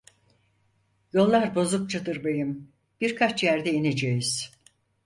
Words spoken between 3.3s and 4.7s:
yerde ineceğiz!